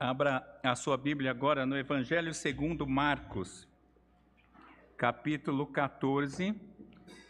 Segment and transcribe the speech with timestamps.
[0.00, 3.66] Abra a sua Bíblia agora no Evangelho segundo Marcos,
[4.96, 6.54] capítulo 14.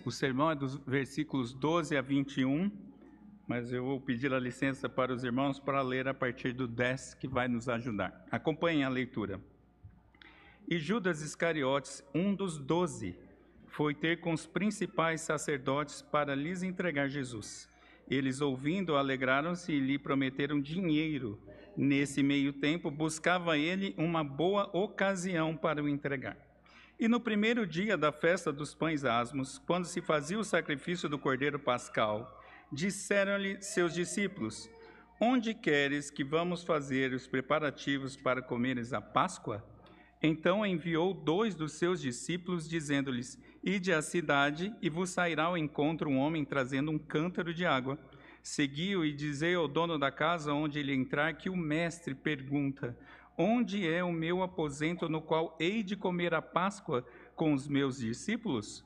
[0.04, 2.70] O sermão é dos versículos 12 a 21,
[3.46, 7.14] mas eu vou pedir a licença para os irmãos para ler a partir do 10,
[7.14, 8.26] que vai nos ajudar.
[8.30, 9.40] Acompanhem a leitura.
[10.68, 13.18] E Judas Iscariotes, um dos doze,
[13.66, 17.66] foi ter com os principais sacerdotes para lhes entregar Jesus.
[18.10, 21.38] Eles, ouvindo, alegraram-se e lhe prometeram dinheiro.
[21.80, 26.36] Nesse meio tempo, buscava ele uma boa ocasião para o entregar.
[26.98, 31.20] E no primeiro dia da festa dos pães asmos, quando se fazia o sacrifício do
[31.20, 34.68] cordeiro pascal, disseram-lhe seus discípulos:
[35.20, 39.64] Onde queres que vamos fazer os preparativos para comeres a Páscoa?
[40.20, 46.10] Então enviou dois dos seus discípulos, dizendo-lhes: Ide à cidade, e vos sairá ao encontro
[46.10, 47.96] um homem trazendo um cântaro de água.
[48.42, 52.96] Seguiu e dizei ao dono da casa onde ele entrar que o mestre pergunta:
[53.36, 57.98] Onde é o meu aposento no qual hei de comer a Páscoa com os meus
[57.98, 58.84] discípulos?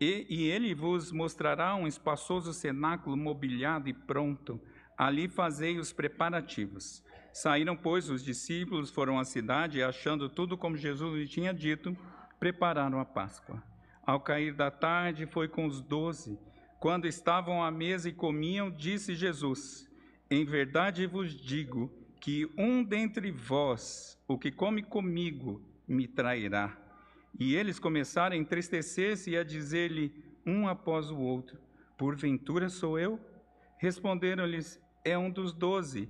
[0.00, 4.60] E, e ele vos mostrará um espaçoso cenáculo mobiliado e pronto.
[4.96, 7.04] Ali fazei os preparativos.
[7.32, 11.96] Saíram, pois, os discípulos, foram à cidade e, achando tudo como Jesus lhe tinha dito,
[12.38, 13.62] prepararam a Páscoa.
[14.06, 16.38] Ao cair da tarde, foi com os doze.
[16.78, 19.90] Quando estavam à mesa e comiam, disse Jesus:
[20.30, 26.76] Em verdade vos digo que um dentre vós, o que come comigo, me trairá.
[27.38, 30.12] E eles começaram a entristecer-se e a dizer-lhe
[30.46, 31.58] um após o outro:
[31.96, 33.18] Porventura sou eu?
[33.78, 36.08] Responderam-lhes: É um dos doze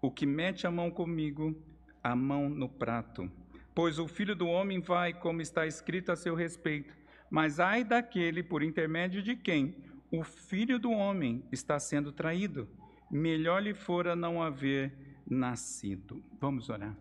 [0.00, 1.60] o que mete a mão comigo,
[2.02, 3.30] a mão no prato.
[3.74, 6.94] Pois o filho do homem vai, como está escrito a seu respeito.
[7.30, 9.76] Mas ai daquele por intermédio de quem
[10.10, 12.68] o filho do homem está sendo traído.
[13.10, 16.22] Melhor lhe fora não haver nascido.
[16.40, 16.96] Vamos orar.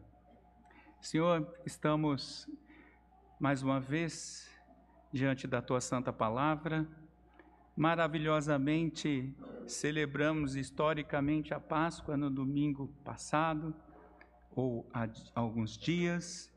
[1.01, 2.49] Senhor, estamos
[3.39, 4.49] mais uma vez
[5.11, 6.87] diante da tua santa palavra.
[7.75, 9.33] Maravilhosamente
[9.67, 13.73] celebramos historicamente a Páscoa no domingo passado,
[14.55, 16.51] ou há alguns dias,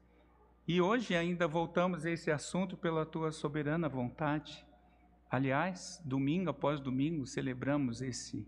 [0.67, 4.65] e hoje ainda voltamos a esse assunto pela tua soberana vontade.
[5.31, 8.45] Aliás, domingo após domingo celebramos esse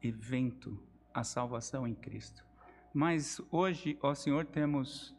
[0.00, 0.80] evento,
[1.12, 2.44] a salvação em Cristo.
[2.94, 5.12] Mas hoje, ó Senhor, temos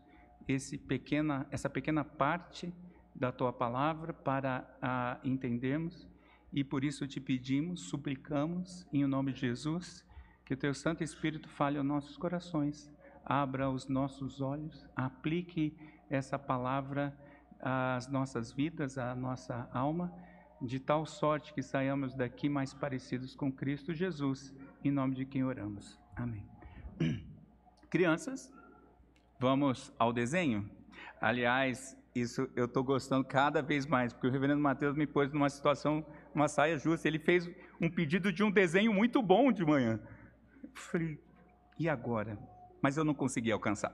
[0.47, 2.73] esse pequena, essa pequena parte
[3.13, 6.07] da tua palavra para a entendermos
[6.53, 10.05] e por isso te pedimos, suplicamos, em nome de Jesus,
[10.45, 12.89] que o teu Santo Espírito fale aos nossos corações,
[13.25, 15.77] abra os nossos olhos, aplique
[16.09, 17.13] essa palavra
[17.59, 20.13] às nossas vidas, à nossa alma,
[20.61, 25.43] de tal sorte que saiamos daqui mais parecidos com Cristo Jesus, em nome de quem
[25.43, 25.99] oramos.
[26.15, 26.45] Amém.
[27.89, 28.53] Crianças,
[29.39, 30.69] vamos ao desenho?
[31.19, 35.49] Aliás, isso eu estou gostando cada vez mais, porque o reverendo Mateus me pôs numa
[35.49, 37.07] situação uma saia justa.
[37.07, 37.49] Ele fez
[37.79, 39.99] um pedido de um desenho muito bom de manhã.
[40.73, 41.19] falei,
[41.79, 42.37] e agora?
[42.81, 43.93] Mas eu não consegui alcançar.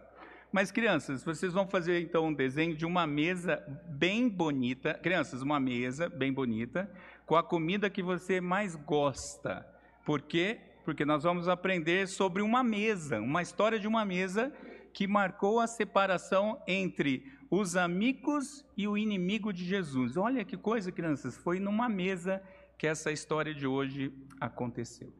[0.51, 4.93] Mas crianças, vocês vão fazer então um desenho de uma mesa bem bonita.
[4.93, 6.89] Crianças, uma mesa bem bonita,
[7.25, 9.67] com a comida que você mais gosta.
[10.05, 10.59] Por quê?
[10.85, 14.53] Porque nós vamos aprender sobre uma mesa, uma história de uma mesa
[14.93, 20.15] que marcou a separação entre os amigos e o inimigo de Jesus.
[20.15, 22.41] Olha que coisa, crianças, foi numa mesa
[22.77, 25.11] que essa história de hoje aconteceu.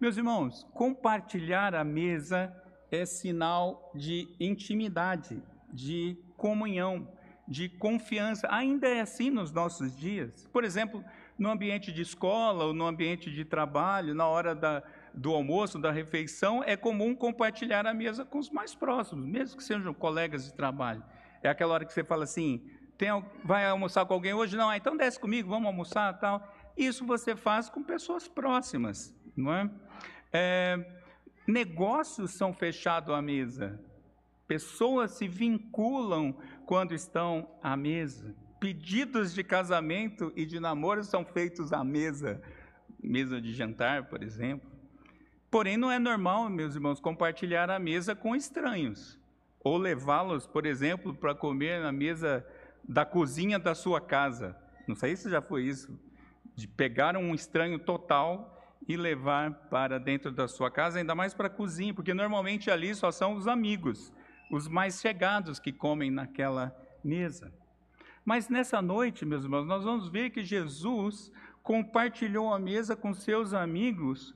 [0.00, 2.52] Meus irmãos, compartilhar a mesa
[2.92, 5.42] é sinal de intimidade,
[5.72, 7.08] de comunhão,
[7.48, 8.46] de confiança.
[8.50, 10.46] Ainda é assim nos nossos dias.
[10.52, 11.02] Por exemplo,
[11.38, 14.82] no ambiente de escola ou no ambiente de trabalho, na hora da,
[15.14, 19.64] do almoço, da refeição, é comum compartilhar a mesa com os mais próximos, mesmo que
[19.64, 21.02] sejam colegas de trabalho.
[21.42, 22.62] É aquela hora que você fala assim,
[22.98, 23.08] tem,
[23.42, 24.54] vai almoçar com alguém hoje?
[24.54, 26.46] Não, ah, então desce comigo, vamos almoçar tal.
[26.76, 29.70] Isso você faz com pessoas próximas, não é?
[30.30, 31.01] é
[31.52, 33.78] negócios são fechados à mesa.
[34.48, 36.34] Pessoas se vinculam
[36.66, 38.34] quando estão à mesa.
[38.58, 42.40] Pedidos de casamento e de namoro são feitos à mesa,
[43.02, 44.70] mesa de jantar, por exemplo.
[45.50, 49.18] Porém, não é normal, meus irmãos, compartilhar a mesa com estranhos
[49.60, 52.44] ou levá-los, por exemplo, para comer na mesa
[52.82, 54.56] da cozinha da sua casa.
[54.88, 55.96] Não sei se já foi isso,
[56.56, 58.51] de pegar um estranho total
[58.88, 62.94] e levar para dentro da sua casa, ainda mais para a cozinha, porque normalmente ali
[62.94, 64.12] só são os amigos,
[64.50, 67.52] os mais chegados que comem naquela mesa.
[68.24, 71.30] Mas nessa noite, meus irmãos, nós vamos ver que Jesus
[71.62, 74.34] compartilhou a mesa com seus amigos,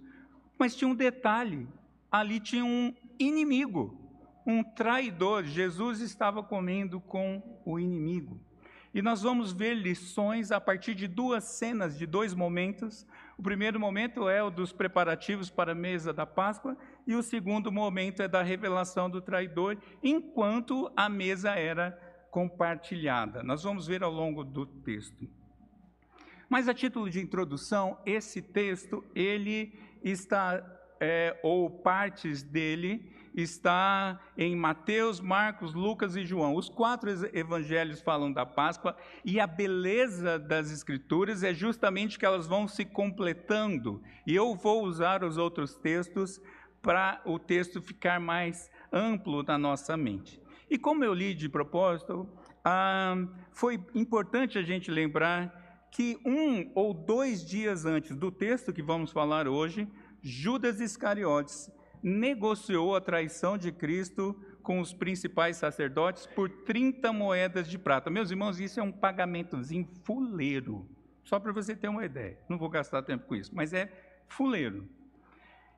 [0.59, 1.69] mas tinha um detalhe:
[2.11, 4.07] ali tinha um inimigo
[4.47, 5.45] um traidor.
[5.45, 8.41] Jesus estava comendo com o inimigo.
[8.95, 13.07] E nós vamos ver lições a partir de duas cenas, de dois momentos.
[13.37, 17.71] O primeiro momento é o dos preparativos para a mesa da Páscoa, e o segundo
[17.71, 21.93] momento é da revelação do traidor, enquanto a mesa era
[22.31, 23.43] compartilhada.
[23.43, 25.29] Nós vamos ver ao longo do texto.
[26.49, 30.65] Mas a título de introdução, esse texto ele está
[31.01, 36.55] é, ou partes dele está em Mateus, Marcos, Lucas e João.
[36.55, 42.47] Os quatro evangelhos falam da Páscoa e a beleza das Escrituras é justamente que elas
[42.47, 44.03] vão se completando.
[44.27, 46.41] E eu vou usar os outros textos
[46.81, 50.41] para o texto ficar mais amplo na nossa mente.
[50.71, 52.27] E como eu li de propósito,
[52.65, 53.17] ah,
[53.53, 59.13] foi importante a gente lembrar que um ou dois dias antes do texto que vamos
[59.13, 59.87] falar hoje,
[60.23, 61.71] Judas Iscariotes
[62.03, 68.11] negociou a traição de Cristo com os principais sacerdotes por 30 moedas de prata.
[68.11, 70.89] Meus irmãos, isso é um pagamentozinho fuleiro.
[71.23, 72.39] Só para você ter uma ideia.
[72.49, 73.93] Não vou gastar tempo com isso, mas é
[74.29, 74.89] fuleiro.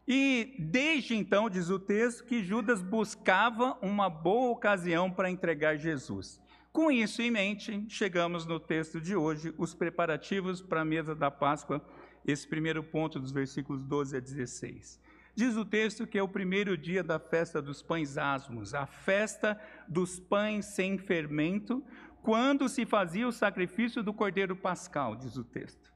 [0.07, 6.41] E desde então, diz o texto, que Judas buscava uma boa ocasião para entregar Jesus.
[6.73, 11.31] Com isso em mente, chegamos no texto de hoje, os preparativos para a mesa da
[11.31, 11.85] Páscoa,
[12.27, 15.01] esse primeiro ponto dos versículos 12 a 16.
[15.39, 19.57] Diz o texto que é o primeiro dia da festa dos pães asmos, a festa
[19.87, 21.81] dos pães sem fermento,
[22.21, 25.93] quando se fazia o sacrifício do cordeiro pascal, diz o texto.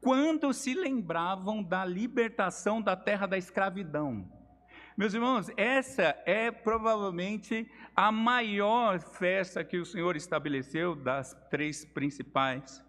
[0.00, 4.30] Quando se lembravam da libertação da terra da escravidão.
[4.96, 12.84] Meus irmãos, essa é provavelmente a maior festa que o Senhor estabeleceu das três principais,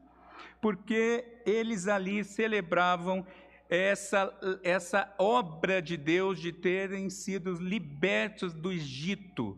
[0.61, 3.25] porque eles ali celebravam
[3.69, 4.33] essa,
[4.63, 9.57] essa obra de Deus de terem sido libertos do Egito,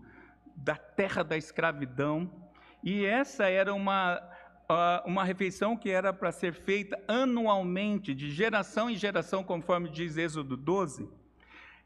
[0.55, 2.31] da terra da escravidão.
[2.83, 4.21] E essa era uma,
[5.05, 10.57] uma refeição que era para ser feita anualmente, de geração em geração, conforme diz Êxodo
[10.57, 11.07] 12.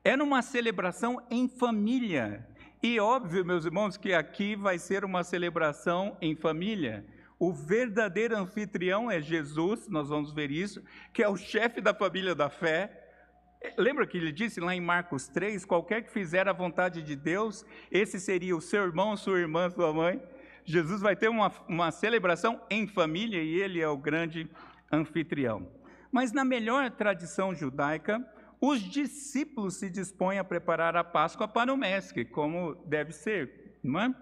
[0.03, 2.47] Era uma celebração em família.
[2.81, 7.05] E óbvio, meus irmãos, que aqui vai ser uma celebração em família.
[7.45, 10.81] O verdadeiro anfitrião é Jesus, nós vamos ver isso,
[11.11, 13.05] que é o chefe da família da fé.
[13.77, 17.65] Lembra que ele disse lá em Marcos 3: qualquer que fizer a vontade de Deus,
[17.91, 20.23] esse seria o seu irmão, sua irmã, sua mãe.
[20.63, 24.49] Jesus vai ter uma, uma celebração em família e ele é o grande
[24.89, 25.67] anfitrião.
[26.09, 28.25] Mas na melhor tradição judaica,
[28.61, 33.99] os discípulos se dispõem a preparar a Páscoa para o mestre, como deve ser, não
[33.99, 34.15] é?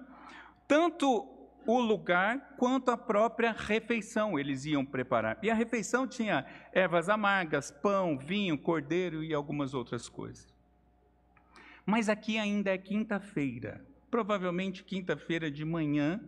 [0.68, 1.31] Tanto
[1.66, 5.38] o lugar quanto a própria refeição eles iam preparar.
[5.42, 10.52] E a refeição tinha ervas amargas, pão, vinho, cordeiro e algumas outras coisas.
[11.86, 16.22] Mas aqui ainda é quinta-feira, provavelmente quinta-feira de manhã,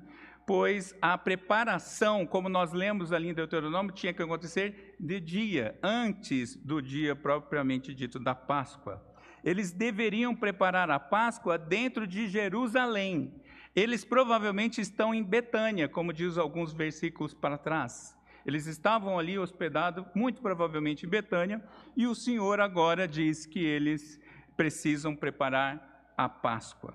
[0.45, 6.55] pois a preparação, como nós lemos ali em Deuteronômio, tinha que acontecer de dia, antes
[6.55, 9.01] do dia propriamente dito da Páscoa.
[9.43, 13.33] Eles deveriam preparar a Páscoa dentro de Jerusalém,
[13.75, 18.15] eles provavelmente estão em Betânia, como diz alguns versículos para trás.
[18.45, 21.63] Eles estavam ali hospedados, muito provavelmente em Betânia,
[21.95, 24.19] e o Senhor agora diz que eles
[24.55, 26.93] precisam preparar a Páscoa.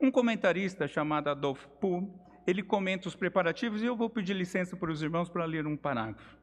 [0.00, 2.08] Um comentarista chamado Adolf Poole,
[2.46, 5.76] ele comenta os preparativos e eu vou pedir licença para os irmãos para ler um
[5.76, 6.38] parágrafo.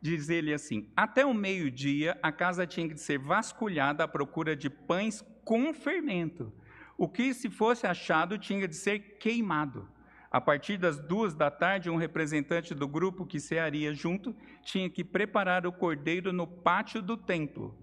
[0.00, 4.70] Diz ele assim: Até o meio-dia a casa tinha que ser vasculhada à procura de
[4.70, 6.52] pães com fermento
[6.98, 9.88] o que se fosse achado tinha de ser queimado.
[10.30, 15.04] A partir das duas da tarde, um representante do grupo que cearia junto tinha que
[15.04, 17.74] preparar o cordeiro no pátio do templo.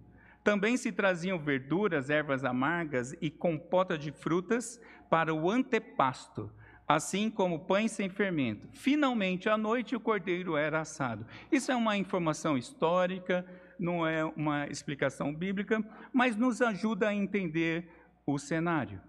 [0.43, 4.79] Também se traziam verduras, ervas amargas e compota de frutas
[5.09, 6.51] para o antepasto,
[6.87, 8.67] assim como pães sem fermento.
[8.73, 11.25] Finalmente, à noite, o cordeiro era assado.
[11.51, 13.43] Isso é uma informação histórica,
[13.79, 17.89] não é uma explicação bíblica, mas nos ajuda a entender
[18.27, 18.99] o cenário.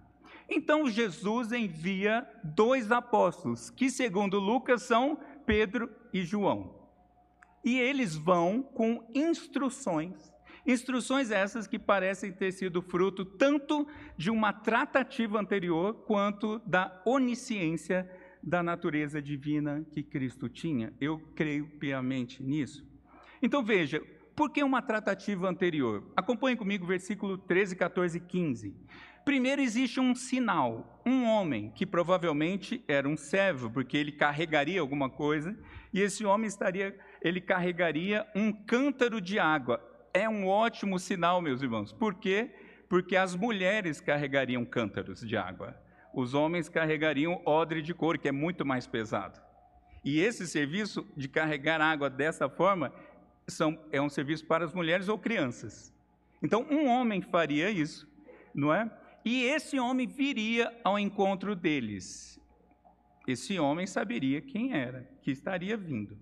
[0.49, 6.87] Então Jesus envia dois apóstolos, que segundo Lucas são Pedro e João.
[7.65, 10.33] E eles vão com instruções,
[10.67, 18.09] instruções essas que parecem ter sido fruto tanto de uma tratativa anterior quanto da onisciência
[18.43, 20.93] da natureza divina que Cristo tinha.
[21.01, 22.87] Eu creio piamente nisso.
[23.43, 24.01] Então veja,
[24.37, 26.05] por que uma tratativa anterior?
[26.15, 28.77] Acompanhe comigo versículo 13, 14 e 15.
[29.27, 35.11] Primeiro existe um sinal, um homem que provavelmente era um servo, porque ele carregaria alguma
[35.11, 35.59] coisa,
[35.93, 39.83] e esse homem estaria, ele carregaria um cântaro de água.
[40.15, 41.93] É um ótimo sinal, meus irmãos.
[41.93, 42.53] Por quê?
[42.89, 45.77] Porque as mulheres carregariam cântaros de água.
[46.15, 49.41] os homens carregariam odre de couro, que é muito mais pesado.
[50.05, 52.93] E esse serviço de carregar água dessa forma
[53.49, 55.93] são, é um serviço para as mulheres ou crianças.
[56.41, 58.09] Então, um homem faria isso,
[58.55, 58.89] não é?
[59.27, 62.41] E esse homem viria ao encontro deles.
[63.27, 66.17] Esse homem saberia quem era, que estaria vindo.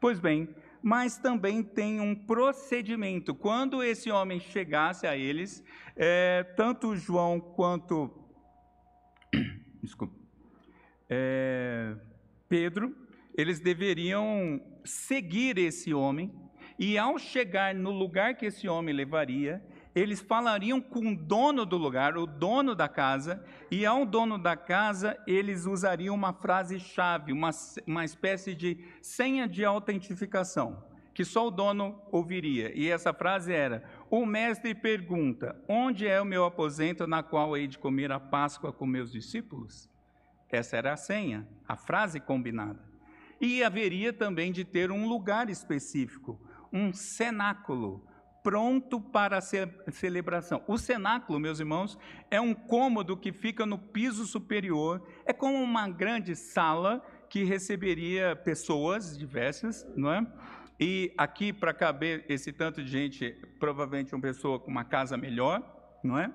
[0.00, 0.48] Pois bem,
[0.82, 3.34] mas também tem um procedimento.
[3.34, 5.62] Quando esse homem chegasse a eles,
[5.94, 8.10] é, tanto João quanto
[9.82, 10.14] desculpa,
[11.10, 11.94] é,
[12.48, 12.96] Pedro,
[13.36, 16.32] eles deveriam seguir esse homem,
[16.78, 19.62] e ao chegar no lugar que esse homem levaria,
[19.96, 24.54] eles falariam com o dono do lugar, o dono da casa, e ao dono da
[24.54, 27.48] casa eles usariam uma frase-chave, uma,
[27.86, 30.84] uma espécie de senha de autentificação,
[31.14, 32.70] que só o dono ouviria.
[32.78, 37.66] E essa frase era: O mestre pergunta: Onde é o meu aposento na qual hei
[37.66, 39.88] de comer a Páscoa com meus discípulos?
[40.50, 42.84] Essa era a senha, a frase combinada.
[43.40, 46.38] E haveria também de ter um lugar específico,
[46.70, 48.06] um cenáculo
[48.46, 50.62] pronto para a celebração.
[50.68, 51.98] O cenáculo, meus irmãos,
[52.30, 58.36] é um cômodo que fica no piso superior, é como uma grande sala que receberia
[58.36, 60.24] pessoas diversas, não é?
[60.78, 65.60] E aqui, para caber esse tanto de gente, provavelmente uma pessoa com uma casa melhor,
[66.04, 66.32] não é?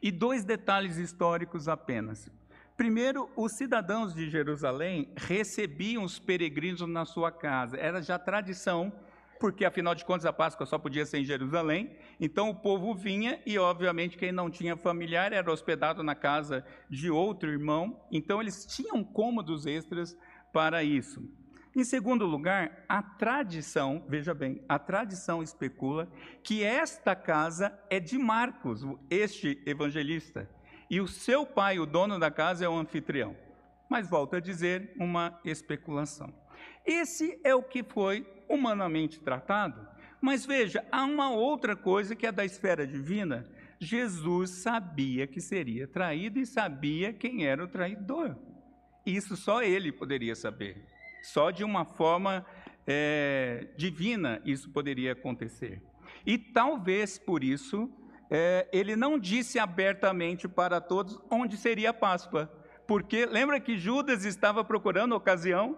[0.00, 2.30] E dois detalhes históricos apenas.
[2.74, 7.76] Primeiro, os cidadãos de Jerusalém recebiam os peregrinos na sua casa.
[7.76, 8.90] Era já tradição
[9.38, 11.96] porque afinal de contas a Páscoa só podia ser em Jerusalém.
[12.20, 17.10] Então o povo vinha e, obviamente, quem não tinha familiar era hospedado na casa de
[17.10, 18.00] outro irmão.
[18.10, 20.16] Então eles tinham cômodos extras
[20.52, 21.22] para isso.
[21.76, 26.10] Em segundo lugar, a tradição, veja bem, a tradição especula
[26.42, 30.48] que esta casa é de Marcos, este evangelista,
[30.88, 33.36] e o seu pai, o dono da casa, é o anfitrião.
[33.90, 36.32] Mas volto a dizer, uma especulação.
[36.86, 39.86] Esse é o que foi humanamente tratado.
[40.20, 43.44] Mas veja, há uma outra coisa que é da esfera divina.
[43.78, 48.36] Jesus sabia que seria traído e sabia quem era o traidor.
[49.04, 50.86] Isso só ele poderia saber.
[51.22, 52.46] Só de uma forma
[52.86, 55.82] é, divina isso poderia acontecer.
[56.24, 57.90] E talvez por isso
[58.30, 62.50] é, ele não disse abertamente para todos onde seria a Páscoa.
[62.86, 65.76] Porque lembra que Judas estava procurando ocasião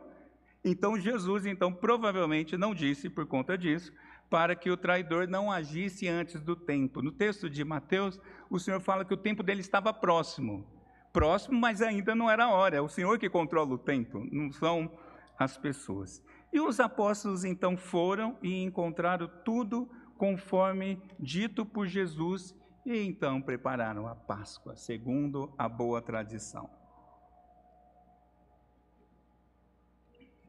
[0.65, 3.93] então Jesus, então, provavelmente não disse por conta disso,
[4.29, 7.01] para que o traidor não agisse antes do tempo.
[7.01, 10.67] No texto de Mateus, o Senhor fala que o tempo dele estava próximo.
[11.13, 12.77] Próximo, mas ainda não era a hora.
[12.77, 14.91] É o Senhor que controla o tempo, não são
[15.39, 16.23] as pessoas.
[16.53, 24.07] E os apóstolos então foram e encontraram tudo conforme dito por Jesus e então prepararam
[24.07, 26.78] a Páscoa, segundo a boa tradição.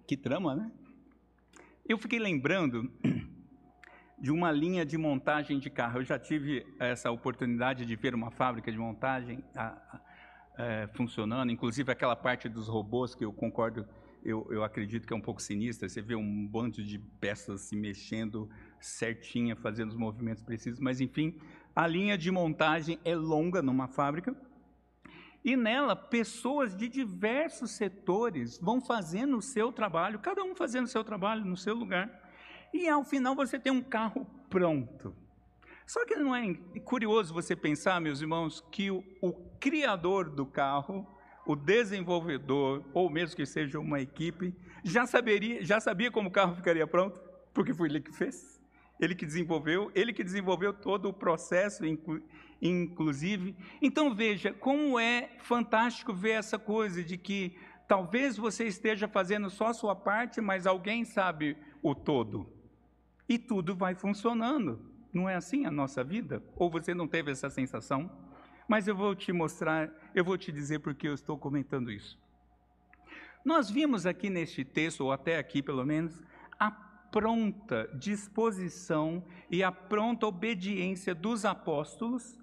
[0.09, 0.71] Que trama, né?
[1.87, 2.91] Eu fiquei lembrando
[4.17, 5.99] de uma linha de montagem de carro.
[5.99, 10.01] Eu já tive essa oportunidade de ver uma fábrica de montagem a, a,
[10.57, 13.87] é, funcionando, inclusive aquela parte dos robôs que eu concordo,
[14.25, 15.87] eu, eu acredito que é um pouco sinistra.
[15.87, 18.49] Você vê um bando de peças se mexendo
[18.79, 21.37] certinha, fazendo os movimentos precisos, mas enfim,
[21.75, 24.35] a linha de montagem é longa numa fábrica
[25.43, 30.89] e nela, pessoas de diversos setores vão fazendo o seu trabalho, cada um fazendo o
[30.89, 32.09] seu trabalho no seu lugar.
[32.73, 35.15] E ao final você tem um carro pronto.
[35.85, 36.53] Só que não é
[36.83, 41.07] curioso você pensar, meus irmãos, que o, o criador do carro,
[41.47, 44.53] o desenvolvedor, ou mesmo que seja uma equipe,
[44.83, 47.19] já, saberia, já sabia como o carro ficaria pronto,
[47.53, 48.59] porque foi ele que fez.
[48.99, 51.83] Ele que desenvolveu, ele que desenvolveu todo o processo,
[52.61, 53.55] inclusive.
[53.81, 59.67] Então veja como é fantástico ver essa coisa de que talvez você esteja fazendo só
[59.67, 62.47] a sua parte, mas alguém sabe o todo.
[63.27, 64.79] E tudo vai funcionando.
[65.13, 66.43] Não é assim a nossa vida?
[66.55, 68.11] Ou você não teve essa sensação?
[68.67, 72.19] Mas eu vou te mostrar, eu vou te dizer porque eu estou comentando isso.
[73.43, 76.21] Nós vimos aqui neste texto, ou até aqui pelo menos,
[76.59, 82.37] a pronta disposição e a pronta obediência dos apóstolos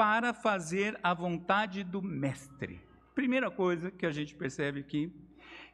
[0.00, 2.80] para fazer a vontade do Mestre.
[3.14, 5.12] Primeira coisa que a gente percebe aqui.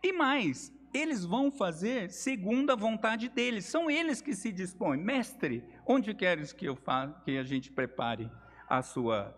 [0.02, 3.66] E mais, eles vão fazer segundo a vontade deles.
[3.66, 5.00] São eles que se dispõem.
[5.00, 8.28] Mestre, onde queres que eu faça, que a gente prepare
[8.68, 9.32] a sua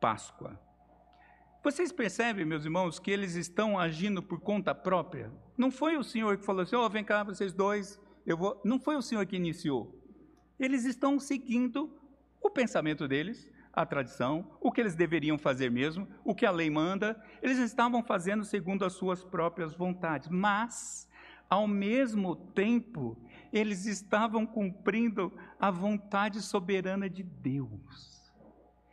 [0.00, 0.58] Páscoa?
[1.62, 5.30] Vocês percebem, meus irmãos, que eles estão agindo por conta própria?
[5.54, 8.58] Não foi o Senhor que falou assim: "Ó, oh, vem cá vocês dois, eu vou".
[8.64, 10.02] Não foi o Senhor que iniciou.
[10.58, 11.94] Eles estão seguindo
[12.40, 16.68] o pensamento deles, a tradição, o que eles deveriam fazer mesmo, o que a lei
[16.68, 21.08] manda, eles estavam fazendo segundo as suas próprias vontades, mas,
[21.48, 23.16] ao mesmo tempo,
[23.52, 28.32] eles estavam cumprindo a vontade soberana de Deus.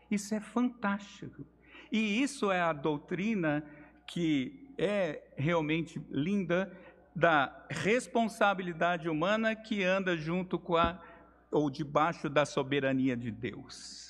[0.09, 1.45] Isso é fantástico.
[1.91, 3.63] E isso é a doutrina
[4.05, 6.71] que é realmente linda
[7.15, 11.01] da responsabilidade humana que anda junto com a
[11.51, 14.06] ou debaixo da soberania de Deus.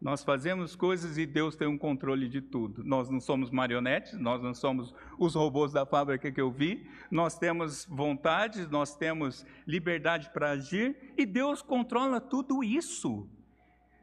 [0.00, 2.82] Nós fazemos coisas e Deus tem um controle de tudo.
[2.82, 6.88] Nós não somos marionetes, nós não somos os robôs da fábrica que eu vi.
[7.10, 13.28] Nós temos vontades, nós temos liberdade para agir e Deus controla tudo isso.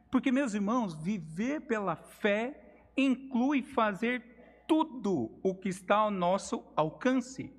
[0.08, 4.22] Porque, meus irmãos, viver pela fé inclui fazer
[4.68, 7.52] tudo o que está ao nosso alcance.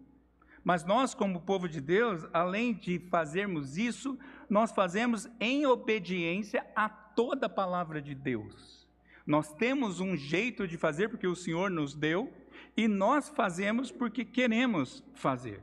[0.63, 4.17] Mas nós, como povo de Deus, além de fazermos isso,
[4.49, 8.87] nós fazemos em obediência a toda a palavra de Deus.
[9.25, 12.33] Nós temos um jeito de fazer porque o Senhor nos deu
[12.75, 15.61] e nós fazemos porque queremos fazer.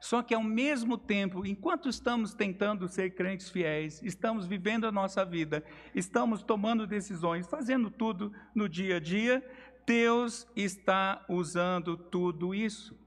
[0.00, 5.26] Só que ao mesmo tempo, enquanto estamos tentando ser crentes fiéis, estamos vivendo a nossa
[5.26, 5.62] vida,
[5.94, 9.46] estamos tomando decisões, fazendo tudo no dia a dia,
[9.84, 12.98] Deus está usando tudo isso.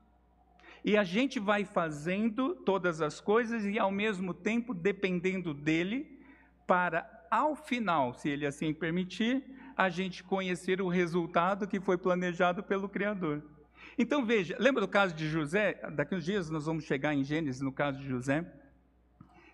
[0.83, 6.19] E a gente vai fazendo todas as coisas e ao mesmo tempo dependendo dele
[6.67, 9.43] para ao final, se ele assim permitir,
[9.75, 13.41] a gente conhecer o resultado que foi planejado pelo Criador.
[13.97, 15.73] Então veja, lembra do caso de José?
[15.95, 18.45] Daqui uns dias nós vamos chegar em Gênesis, no caso de José,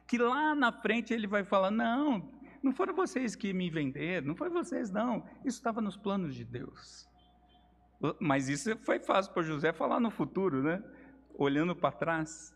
[0.07, 2.31] que lá na frente ele vai falar: não,
[2.62, 5.25] não foram vocês que me venderam, não foi vocês, não.
[5.45, 7.07] Isso estava nos planos de Deus.
[8.19, 10.83] Mas isso foi fácil para José falar no futuro, né?
[11.39, 12.53] Olhando para trás.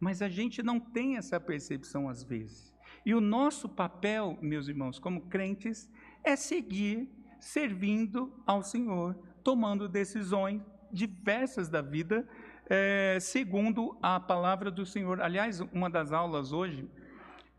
[0.00, 2.74] Mas a gente não tem essa percepção às vezes.
[3.04, 5.88] E o nosso papel, meus irmãos, como crentes,
[6.24, 12.28] é seguir servindo ao Senhor, tomando decisões diversas da vida,
[12.68, 15.20] é, segundo a palavra do Senhor.
[15.20, 16.90] Aliás, uma das aulas hoje,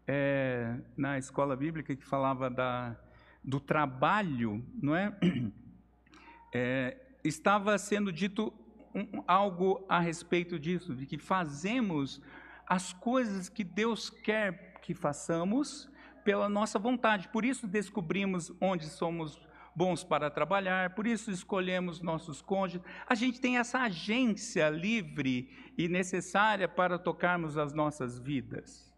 [0.05, 2.93] é, na escola bíblica, que falava da,
[3.41, 5.17] do trabalho, não é?
[6.53, 8.53] é estava sendo dito
[8.97, 12.21] um, algo a respeito disso, de que fazemos
[12.65, 15.89] as coisas que Deus quer que façamos
[16.23, 17.29] pela nossa vontade.
[17.29, 19.39] Por isso descobrimos onde somos
[19.75, 22.81] bons para trabalhar, por isso escolhemos nossos cônjuges.
[23.07, 28.91] A gente tem essa agência livre e necessária para tocarmos as nossas vidas.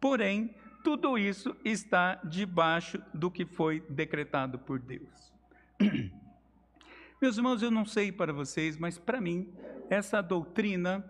[0.00, 5.32] Porém, tudo isso está debaixo do que foi decretado por Deus.
[7.20, 9.52] Meus irmãos, eu não sei para vocês, mas para mim,
[9.90, 11.04] essa doutrina,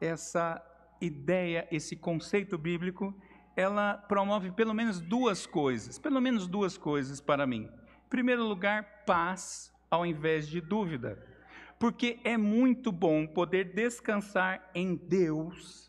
[0.00, 0.60] essa
[1.00, 3.14] ideia, esse conceito bíblico,
[3.54, 7.68] ela promove pelo menos duas coisas, pelo menos duas coisas para mim.
[8.06, 11.24] Em primeiro lugar, paz ao invés de dúvida,
[11.78, 15.88] porque é muito bom poder descansar em Deus,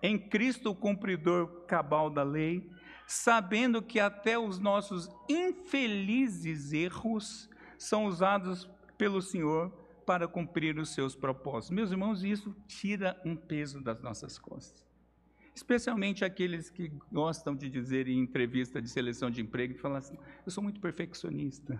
[0.00, 2.70] em Cristo, o cumpridor cabal da lei,
[3.04, 8.70] sabendo que até os nossos infelizes erros são usados
[9.02, 9.68] pelo Senhor
[10.06, 11.70] para cumprir os seus propósitos.
[11.70, 14.86] Meus irmãos, isso tira um peso das nossas costas
[15.54, 20.50] especialmente aqueles que gostam de dizer em entrevista de seleção de emprego, falar assim, eu
[20.50, 21.78] sou muito perfeccionista.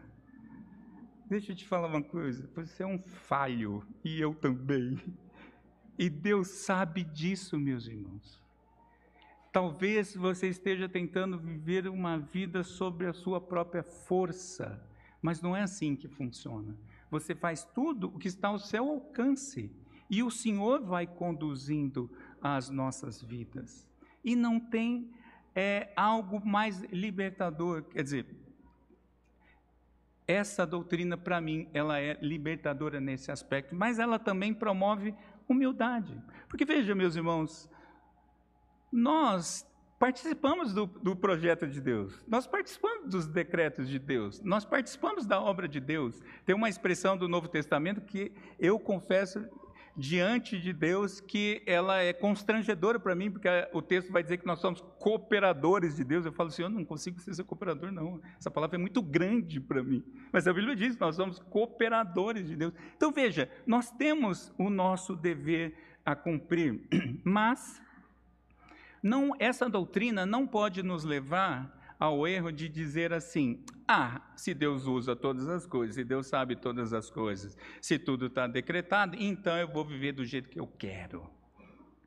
[1.26, 5.00] Deixa eu te falar uma coisa, você é um falho, e eu também.
[5.98, 8.42] E Deus sabe disso, meus irmãos.
[9.50, 14.86] Talvez você esteja tentando viver uma vida sobre a sua própria força,
[15.22, 16.76] mas não é assim que funciona.
[17.12, 19.70] Você faz tudo o que está ao seu alcance,
[20.08, 23.86] e o Senhor vai conduzindo as nossas vidas.
[24.24, 25.12] E não tem
[25.54, 28.26] é, algo mais libertador, quer dizer,
[30.26, 35.14] essa doutrina para mim ela é libertadora nesse aspecto, mas ela também promove
[35.46, 36.18] humildade.
[36.48, 37.68] Porque veja, meus irmãos,
[38.90, 39.70] nós
[40.02, 45.40] participamos do, do, projeto de Deus, nós participamos dos decretos de Deus, nós participamos da
[45.40, 46.20] obra de Deus.
[46.44, 49.48] Tem uma expressão do Novo Testamento que eu confesso
[49.96, 54.46] diante de Deus que ela é constrangedora para mim, porque o texto vai dizer que
[54.46, 56.26] nós somos cooperadores de Deus.
[56.26, 58.20] Eu falo assim, eu não consigo ser cooperador, não.
[58.36, 60.02] Essa palavra é muito grande para mim.
[60.32, 62.74] Mas a Bíblia diz que nós somos cooperadores de Deus.
[62.96, 66.88] Então veja, nós temos o nosso dever a cumprir,
[67.22, 67.80] mas
[69.02, 74.86] não, essa doutrina não pode nos levar ao erro de dizer assim: ah, se Deus
[74.86, 79.56] usa todas as coisas, se Deus sabe todas as coisas, se tudo está decretado, então
[79.56, 81.28] eu vou viver do jeito que eu quero.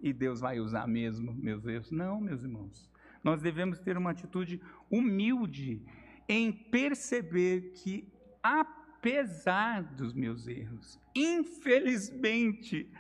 [0.02, 1.92] E Deus vai usar mesmo meus erros.
[1.92, 2.90] Não, meus irmãos.
[3.24, 5.82] Nós devemos ter uma atitude humilde
[6.30, 8.08] em perceber que,
[8.44, 12.92] apesar dos meus erros, infelizmente,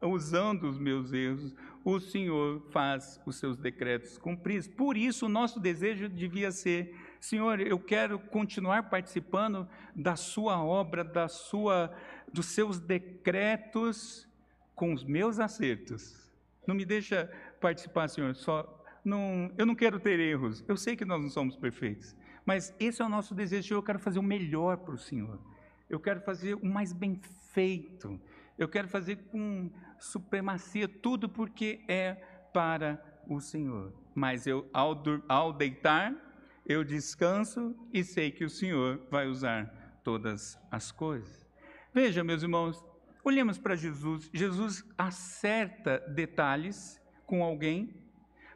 [0.00, 4.66] usando os meus erros, o Senhor faz os seus decretos cumpridos.
[4.66, 11.04] Por isso, o nosso desejo devia ser: Senhor, eu quero continuar participando da Sua obra,
[11.04, 11.94] da sua,
[12.32, 14.26] dos seus decretos
[14.74, 16.24] com os meus acertos.
[16.66, 18.82] Não me deixa participar, Senhor, só.
[19.04, 20.64] Não, eu não quero ter erros.
[20.66, 22.16] Eu sei que nós não somos perfeitos.
[22.46, 23.74] Mas esse é o nosso desejo.
[23.74, 25.38] Eu quero fazer o melhor para o Senhor.
[25.90, 27.20] Eu quero fazer o mais bem
[27.52, 28.18] feito.
[28.58, 29.70] Eu quero fazer com
[30.04, 32.14] supremacia tudo porque é
[32.52, 33.92] para o Senhor.
[34.14, 36.14] Mas eu, ao, ao deitar,
[36.66, 41.46] eu descanso e sei que o Senhor vai usar todas as coisas.
[41.92, 42.84] Veja, meus irmãos,
[43.24, 44.30] olhemos para Jesus.
[44.32, 47.94] Jesus acerta detalhes com alguém,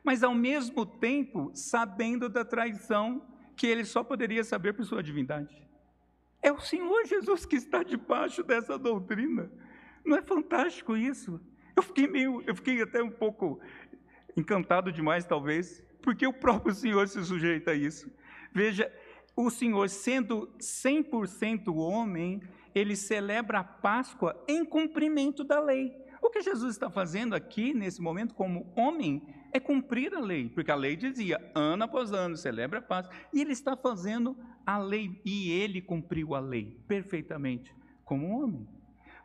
[0.04, 5.66] mas ao mesmo tempo sabendo da traição que ele só poderia saber por sua divindade.
[6.42, 9.50] É o Senhor Jesus que está debaixo dessa doutrina.
[10.04, 11.40] Não é fantástico isso?
[11.76, 13.60] Eu fiquei meio, eu fiquei até um pouco
[14.36, 18.10] encantado demais, talvez, porque o próprio Senhor se sujeita a isso.
[18.52, 18.92] Veja,
[19.36, 22.42] o Senhor, sendo 100% homem,
[22.74, 25.94] ele celebra a Páscoa em cumprimento da lei.
[26.20, 30.70] O que Jesus está fazendo aqui, nesse momento, como homem, é cumprir a lei, porque
[30.70, 35.20] a lei dizia, ano após ano, celebra a Páscoa, e ele está fazendo a lei,
[35.24, 38.68] e ele cumpriu a lei perfeitamente, como homem.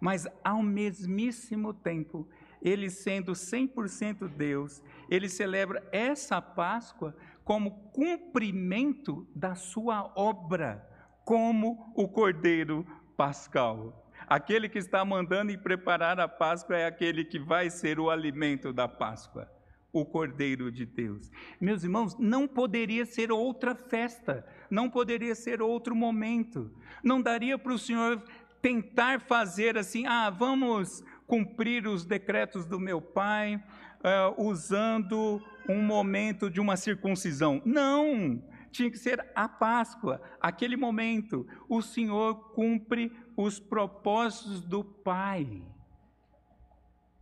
[0.04, 2.28] Mas, ao mesmíssimo tempo,
[2.62, 10.86] ele sendo 100% Deus, ele celebra essa Páscoa como cumprimento da sua obra,
[11.24, 12.86] como o Cordeiro
[13.16, 14.12] Pascal.
[14.28, 18.74] Aquele que está mandando e preparar a Páscoa é aquele que vai ser o alimento
[18.74, 19.50] da Páscoa,
[19.94, 21.32] o Cordeiro de Deus.
[21.62, 26.70] Meus irmãos, não poderia ser outra festa, não poderia ser outro momento.
[27.02, 28.22] Não daria para o Senhor
[28.64, 36.50] tentar fazer assim, ah, vamos cumprir os decretos do meu pai, uh, usando um momento
[36.50, 37.62] de uma circuncisão.
[37.66, 38.42] Não!
[38.72, 41.46] Tinha que ser a Páscoa, aquele momento.
[41.68, 45.62] O Senhor cumpre os propósitos do Pai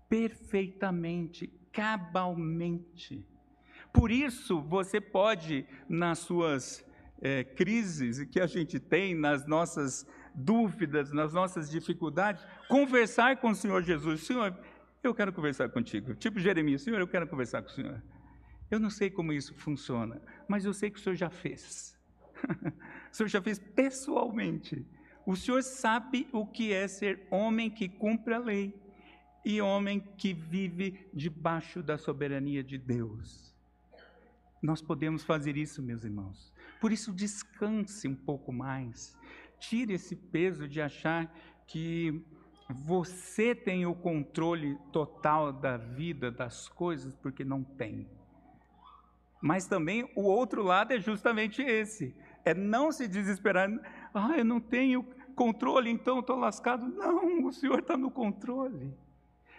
[0.08, 3.26] perfeitamente, cabalmente.
[3.92, 6.86] Por isso, você pode, nas suas
[7.22, 13.56] é, crises que a gente tem, nas nossas dúvidas, nas nossas dificuldades, conversar com o
[13.56, 14.22] Senhor Jesus.
[14.22, 14.58] Senhor,
[15.04, 16.14] eu quero conversar contigo.
[16.16, 18.02] Tipo Jeremias, Senhor, eu quero conversar com o Senhor.
[18.70, 22.00] Eu não sei como isso funciona, mas eu sei que o Senhor já fez.
[23.12, 24.86] o Senhor já fez pessoalmente.
[25.26, 28.74] O Senhor sabe o que é ser homem que cumpre a lei
[29.46, 33.54] e homem que vive debaixo da soberania de Deus.
[34.62, 36.54] Nós podemos fazer isso, meus irmãos.
[36.80, 39.18] Por isso, descanse um pouco mais.
[39.62, 41.32] Tire esse peso de achar
[41.68, 42.26] que
[42.68, 48.10] você tem o controle total da vida, das coisas, porque não tem.
[49.40, 53.70] Mas também o outro lado é justamente esse: é não se desesperar.
[54.14, 55.04] Ah, eu não tenho
[55.36, 56.88] controle, então estou lascado.
[56.88, 58.94] Não, o Senhor está no controle.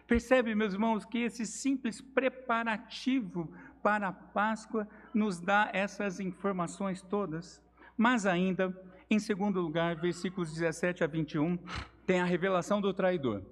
[0.06, 7.62] Percebe, meus irmãos, que esse simples preparativo para a Páscoa nos dá essas informações todas.
[7.96, 8.76] Mas ainda,
[9.12, 11.58] em segundo lugar, versículos 17 a 21,
[12.06, 13.42] tem a revelação do traidor.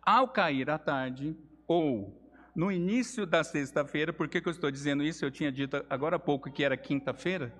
[0.00, 2.22] Ao cair a tarde, ou
[2.54, 5.24] no início da sexta-feira, por que, que eu estou dizendo isso?
[5.24, 7.52] Eu tinha dito agora há pouco que era quinta-feira,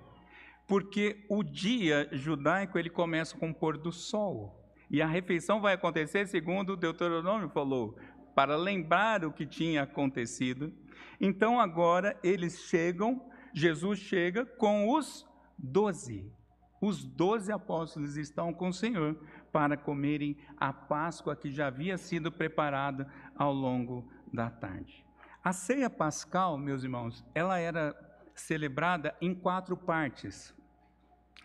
[0.65, 4.57] porque o dia judaico ele começa com o pôr do sol.
[4.89, 7.97] E a refeição vai acontecer, segundo o Deuteronômio falou,
[8.33, 10.73] para lembrar o que tinha acontecido.
[11.19, 16.36] Então agora eles chegam, Jesus chega com os doze.
[16.79, 19.15] Os doze apóstolos estão com o Senhor
[19.51, 25.05] para comerem a Páscoa que já havia sido preparada ao longo da tarde.
[25.43, 27.95] A ceia pascal, meus irmãos, ela era
[28.35, 30.53] celebrada em quatro partes,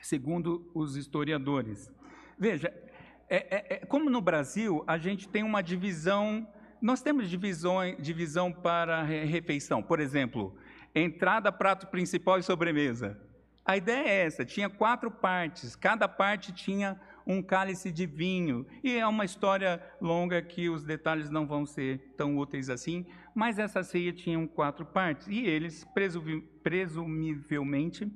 [0.01, 1.91] segundo os historiadores.
[2.39, 2.69] Veja,
[3.29, 6.47] é, é, é, como no Brasil a gente tem uma divisão,
[6.83, 10.55] nós temos divisão, divisão para refeição, por exemplo,
[10.95, 13.19] entrada, prato principal e sobremesa.
[13.65, 18.67] A ideia é essa: tinha quatro partes, cada parte tinha um cálice de vinho.
[18.83, 23.59] E é uma história longa que os detalhes não vão ser tão úteis assim, mas
[23.59, 25.27] essa ceia tinha quatro partes.
[25.29, 25.87] E eles,
[26.63, 28.11] presumivelmente,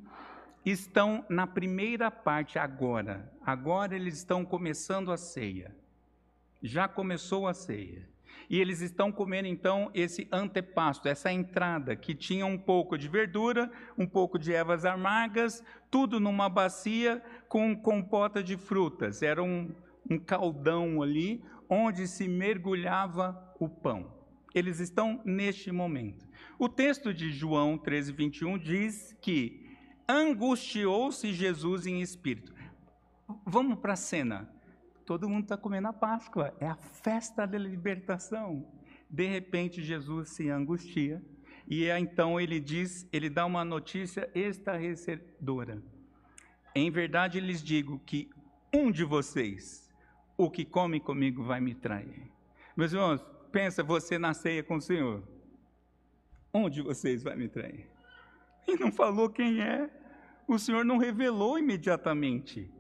[0.65, 3.33] estão na primeira parte agora.
[3.45, 5.75] Agora eles estão começando a ceia.
[6.63, 8.09] Já começou a ceia.
[8.49, 13.71] E eles estão comendo então esse antepasto, essa entrada, que tinha um pouco de verdura,
[13.99, 19.23] um pouco de ervas amargas, tudo numa bacia com compota de frutas.
[19.23, 19.75] Era um,
[20.09, 24.15] um caldão ali onde se mergulhava o pão.
[24.55, 26.27] Eles estão neste momento.
[26.59, 29.67] O texto de João 13, 21 diz que
[30.09, 32.55] angustiou-se Jesus em espírito.
[33.45, 34.56] Vamos para a cena.
[35.07, 38.67] Todo mundo está comendo a Páscoa, é a festa da libertação.
[39.09, 41.23] De repente, Jesus se angustia
[41.69, 45.81] e então ele diz, ele dá uma notícia estarrecedora.
[46.75, 48.29] Em verdade lhes digo que
[48.75, 49.89] um de vocês,
[50.37, 52.31] o que come comigo, vai me trair.
[52.77, 55.23] Meus irmãos, pensa você na ceia com o Senhor.
[56.53, 57.89] Um de vocês vai me trair.
[58.67, 59.89] E não falou quem é.
[60.49, 62.71] O Senhor não revelou imediatamente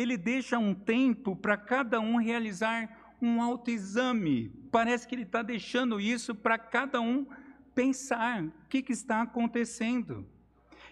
[0.00, 4.48] ele deixa um tempo para cada um realizar um autoexame.
[4.70, 7.26] Parece que ele está deixando isso para cada um
[7.74, 10.24] pensar o que, que está acontecendo.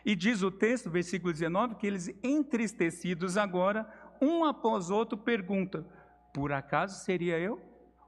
[0.05, 3.89] E diz o texto, versículo 19, que eles, entristecidos agora,
[4.21, 5.87] um após outro, perguntam:
[6.35, 7.61] por acaso seria eu?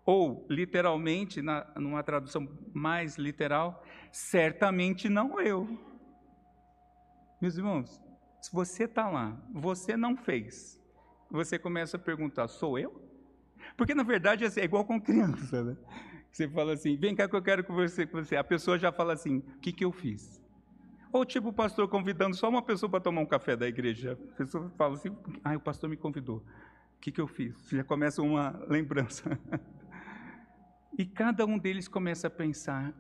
[0.05, 5.69] Ou, literalmente, na, numa tradução mais literal, certamente não eu.
[7.41, 8.03] Meus irmãos,
[8.41, 10.78] se você está lá, você não fez,
[11.31, 13.01] você começa a perguntar: sou eu?
[13.77, 15.77] Porque na verdade assim, é igual com criança, né?
[16.31, 18.37] Você fala assim: vem cá que eu quero conversar com você.
[18.37, 20.43] A pessoa já fala assim: o que, que eu fiz?
[21.13, 24.19] Ou tipo o pastor convidando só uma pessoa para tomar um café da igreja.
[24.33, 26.39] A pessoa fala assim: ah, o pastor me convidou.
[26.97, 27.69] O que, que eu fiz?
[27.71, 29.39] Já começa uma lembrança.
[30.99, 32.93] e cada um deles começa a pensar: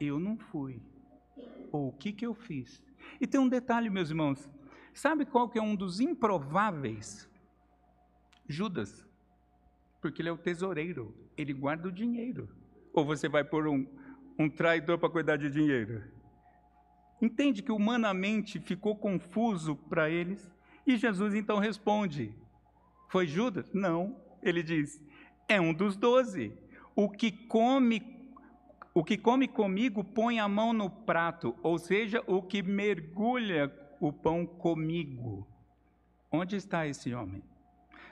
[0.00, 0.82] eu não fui.
[1.72, 2.82] Ou o que, que eu fiz?
[3.20, 4.48] E tem um detalhe, meus irmãos.
[4.92, 7.28] Sabe qual que é um dos improváveis
[8.48, 9.06] Judas,
[10.00, 12.48] porque ele é o tesoureiro, ele guarda o dinheiro.
[12.92, 13.86] Ou você vai pôr um,
[14.38, 16.02] um traidor para cuidar de dinheiro?
[17.20, 20.52] Entende que humanamente ficou confuso para eles?
[20.86, 22.34] E Jesus então responde:
[23.08, 23.72] Foi Judas?
[23.72, 24.16] Não.
[24.42, 25.02] Ele diz:
[25.48, 26.52] É um dos doze.
[26.94, 28.02] O que come,
[28.92, 34.12] o que come comigo põe a mão no prato, ou seja, o que mergulha o
[34.12, 35.46] pão comigo.
[36.30, 37.42] Onde está esse homem?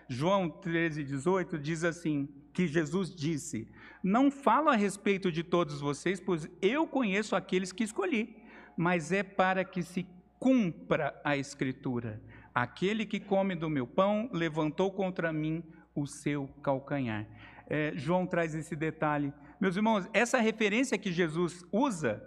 [0.09, 3.69] João 13, 18 diz assim: que Jesus disse:
[4.03, 8.37] Não falo a respeito de todos vocês, pois eu conheço aqueles que escolhi,
[8.77, 10.07] mas é para que se
[10.39, 12.21] cumpra a Escritura.
[12.55, 15.63] Aquele que come do meu pão levantou contra mim
[15.95, 17.27] o seu calcanhar.
[17.67, 19.33] É, João traz esse detalhe.
[19.61, 22.23] Meus irmãos, essa referência que Jesus usa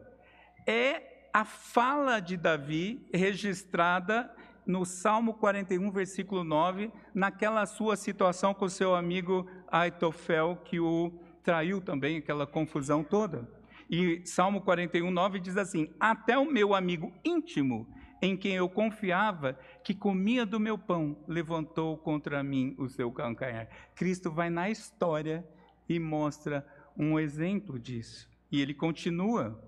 [0.66, 4.34] é a fala de Davi registrada
[4.66, 11.80] no Salmo 41, versículo 9, naquela sua situação com seu amigo Aitofel, que o traiu
[11.80, 13.48] também, aquela confusão toda.
[13.90, 17.88] E Salmo 41, 9 diz assim: Até o meu amigo íntimo,
[18.22, 23.70] em quem eu confiava, que comia do meu pão, levantou contra mim o seu calcanhar.
[23.94, 25.48] Cristo vai na história
[25.88, 26.66] e mostra
[26.98, 28.28] um exemplo disso.
[28.52, 29.62] E ele continua: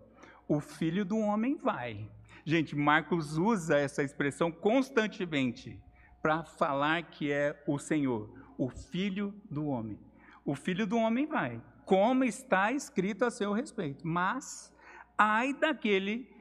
[0.48, 2.10] O filho do homem vai
[2.50, 5.78] Gente, Marcos usa essa expressão constantemente
[6.22, 10.00] para falar que é o Senhor, o Filho do homem.
[10.46, 14.08] O Filho do homem vai, como está escrito a seu respeito.
[14.08, 14.74] Mas,
[15.18, 16.34] ai daquele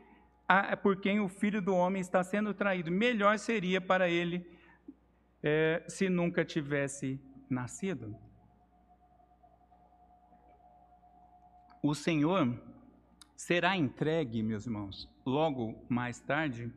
[0.80, 2.88] por quem o Filho do homem está sendo traído.
[2.88, 4.48] Melhor seria para ele
[5.42, 8.16] é, se nunca tivesse nascido.
[11.82, 12.56] O Senhor
[13.36, 16.72] será entregue, meus irmãos, logo mais tarde,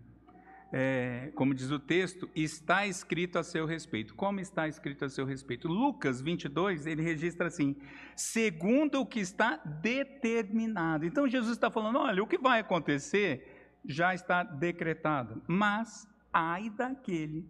[0.72, 4.14] é, como diz o texto, está escrito a seu respeito.
[4.14, 5.68] Como está escrito a seu respeito?
[5.68, 7.76] Lucas 22, ele registra assim:
[8.16, 11.06] segundo o que está determinado.
[11.06, 17.50] Então Jesus está falando: olha, o que vai acontecer já está decretado, mas ai daquele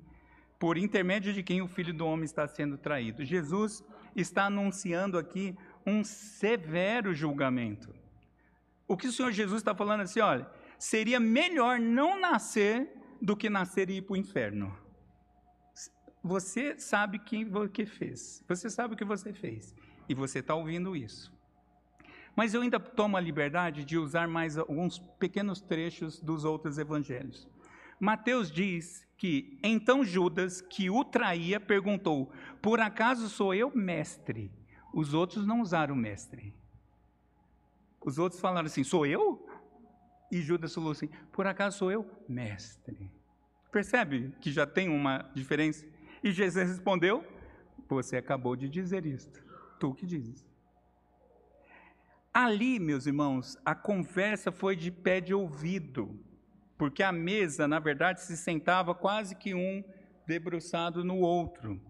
[0.57, 3.23] por intermédio de quem o filho do homem está sendo traído.
[3.23, 3.83] Jesus
[4.15, 7.93] está anunciando aqui um severo julgamento.
[8.89, 10.49] O que o Senhor Jesus está falando assim, olha,
[10.79, 14.75] seria melhor não nascer do que nascer e ir para o inferno.
[16.23, 18.43] Você sabe quem que fez.
[18.47, 19.75] Você sabe o que você fez.
[20.09, 21.31] E você está ouvindo isso.
[22.35, 27.47] Mas eu ainda tomo a liberdade de usar mais alguns pequenos trechos dos outros evangelhos.
[27.99, 34.51] Mateus diz que então Judas, que o traía, perguntou: Por acaso sou eu mestre?
[34.91, 36.55] Os outros não usaram mestre.
[38.01, 39.45] Os outros falaram assim: Sou eu?
[40.31, 42.09] E Judas falou assim: Por acaso sou eu?
[42.27, 43.11] Mestre.
[43.71, 45.85] Percebe que já tem uma diferença?
[46.23, 47.23] E Jesus respondeu:
[47.87, 49.43] Você acabou de dizer isto.
[49.79, 50.47] Tu que dizes.
[52.33, 56.19] Ali, meus irmãos, a conversa foi de pé de ouvido,
[56.77, 59.83] porque a mesa, na verdade, se sentava quase que um
[60.27, 61.81] debruçado no outro.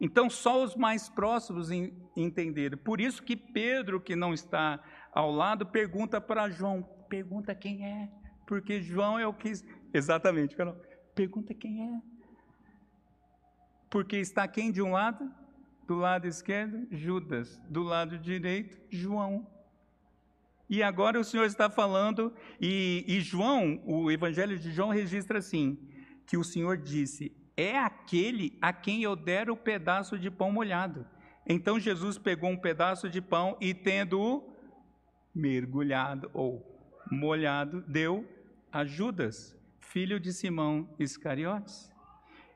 [0.00, 1.70] Então, só os mais próximos
[2.16, 2.78] entenderam.
[2.78, 4.80] Por isso que Pedro, que não está
[5.12, 8.08] ao lado, pergunta para João: pergunta quem é,
[8.46, 9.52] porque João é o que.
[9.92, 10.76] Exatamente, Carol.
[11.14, 12.02] Pergunta quem é.
[13.90, 15.30] Porque está quem de um lado?
[15.86, 17.60] Do lado esquerdo, Judas.
[17.68, 19.46] Do lado direito, João.
[20.68, 25.78] E agora o Senhor está falando, e, e João, o Evangelho de João registra assim:
[26.26, 31.04] que o Senhor disse: É aquele a quem eu der o pedaço de pão molhado.
[31.44, 34.48] Então Jesus pegou um pedaço de pão e, tendo-o
[35.34, 36.64] mergulhado ou
[37.10, 38.24] molhado, deu
[38.70, 41.92] a Judas, filho de Simão Iscariotes.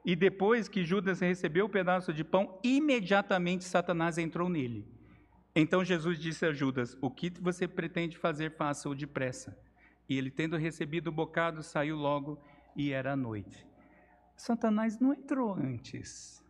[0.05, 4.87] E depois que Judas recebeu o pedaço de pão, imediatamente Satanás entrou nele.
[5.53, 9.59] Então Jesus disse a Judas: O que você pretende fazer, faça-o depressa.
[10.09, 12.41] E ele, tendo recebido o bocado, saiu logo
[12.77, 13.72] e era noite.
[14.37, 16.43] Satanás não entrou antes.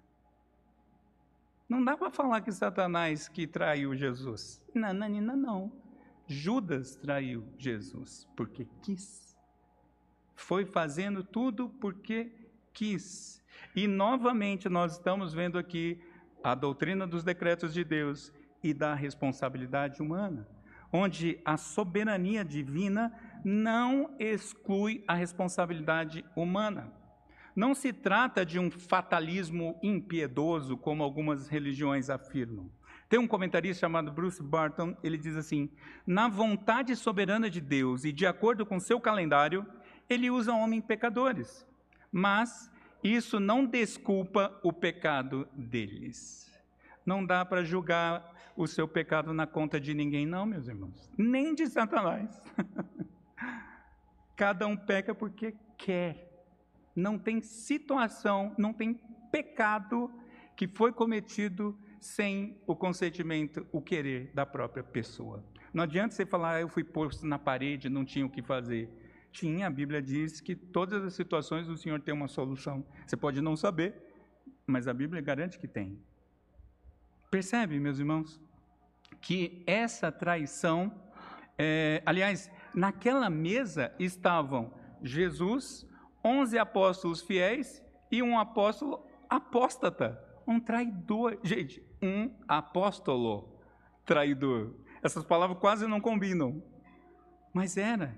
[1.69, 4.63] Não dá para falar que Satanás que traiu Jesus.
[4.75, 5.73] Não, não.
[6.27, 9.37] Judas traiu Jesus porque quis.
[10.35, 12.33] Foi fazendo tudo porque
[12.73, 13.43] quis.
[13.75, 16.01] E novamente nós estamos vendo aqui
[16.43, 20.47] a doutrina dos decretos de Deus e da responsabilidade humana,
[20.93, 23.13] onde a soberania divina
[23.45, 26.93] não exclui a responsabilidade humana.
[27.55, 32.71] Não se trata de um fatalismo impiedoso, como algumas religiões afirmam.
[33.09, 35.71] Tem um comentarista chamado Bruce Barton, ele diz assim:
[36.07, 39.67] na vontade soberana de Deus e de acordo com seu calendário,
[40.09, 41.67] ele usa homens pecadores,
[42.11, 42.71] mas
[43.05, 46.51] isso não desculpa o pecado deles.
[47.05, 51.55] Não dá para julgar o seu pecado na conta de ninguém, não, meus irmãos, nem
[51.55, 52.31] de Satanás.
[54.37, 56.32] Cada um peca porque quer.
[56.95, 59.01] Não tem situação, não tem
[59.31, 60.11] pecado
[60.57, 65.45] que foi cometido sem o consentimento, o querer da própria pessoa.
[65.73, 68.91] Não adianta você falar, ah, eu fui posto na parede, não tinha o que fazer.
[69.31, 72.85] Tinha, a Bíblia diz que todas as situações o Senhor tem uma solução.
[73.07, 73.95] Você pode não saber,
[74.67, 75.99] mas a Bíblia garante que tem.
[77.31, 78.39] Percebe, meus irmãos,
[79.21, 80.93] que essa traição,
[81.57, 85.87] é, aliás, naquela mesa estavam Jesus,
[86.25, 91.39] onze apóstolos fiéis e um apóstolo apóstata, um traidor.
[91.43, 93.59] Gente, um apóstolo
[94.05, 94.75] traidor.
[95.03, 96.63] Essas palavras quase não combinam,
[97.53, 98.17] mas era.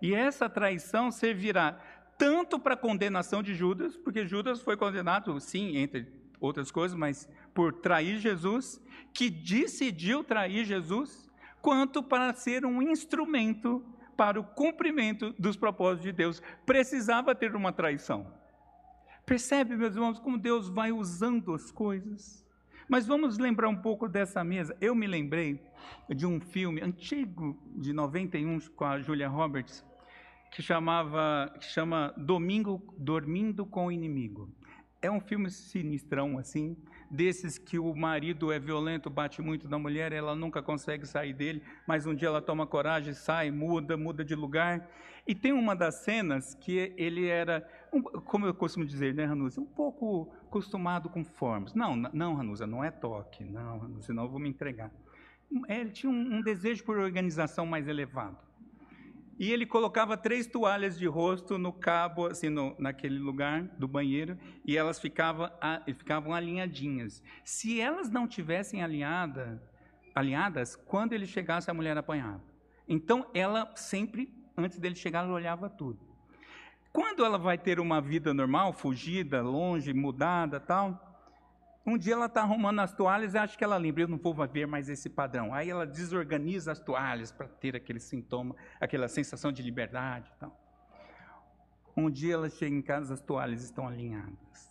[0.00, 1.78] E essa traição servirá
[2.16, 6.06] tanto para a condenação de Judas, porque Judas foi condenado, sim, entre
[6.38, 8.80] outras coisas, mas por trair Jesus,
[9.12, 13.84] que decidiu trair Jesus, quanto para ser um instrumento
[14.20, 16.42] para o cumprimento dos propósitos de Deus.
[16.66, 18.30] Precisava ter uma traição.
[19.24, 22.46] Percebe, meus irmãos, como Deus vai usando as coisas?
[22.86, 24.76] Mas vamos lembrar um pouco dessa mesa.
[24.78, 25.58] Eu me lembrei
[26.10, 29.82] de um filme antigo, de 91, com a Julia Roberts,
[30.52, 34.54] que chamava, que chama Domingo Dormindo com o Inimigo.
[35.00, 36.76] É um filme sinistrão, assim,
[37.10, 41.62] desses que o marido é violento, bate muito na mulher, ela nunca consegue sair dele,
[41.86, 44.88] mas um dia ela toma coragem, sai, muda, muda de lugar.
[45.26, 47.68] E tem uma das cenas que ele era,
[48.24, 51.74] como eu costumo dizer, né, Ranusa, um pouco acostumado com formas.
[51.74, 54.90] Não, não, Ranusa, não é toque, não, Ranusa, senão eu vou me entregar.
[55.68, 58.49] Ele tinha um, um desejo por organização mais elevado.
[59.40, 64.36] E ele colocava três toalhas de rosto no cabo, assim, no, naquele lugar do banheiro,
[64.66, 65.50] e elas ficavam,
[65.96, 67.22] ficavam alinhadinhas.
[67.42, 69.62] Se elas não tivessem alinhada,
[70.14, 72.44] alinhadas, quando ele chegasse, a mulher apanhava.
[72.86, 75.98] Então, ela sempre, antes dele chegar, ela olhava tudo.
[76.92, 81.09] Quando ela vai ter uma vida normal, fugida, longe, mudada, tal,
[81.86, 84.34] um dia ela está arrumando as toalhas e acha que ela lembra, eu não vou
[84.46, 85.54] ver mais esse padrão.
[85.54, 90.30] Aí ela desorganiza as toalhas para ter aquele sintoma, aquela sensação de liberdade.
[90.38, 90.54] Tal.
[91.96, 94.70] Um dia ela chega em casa, as toalhas estão alinhadas.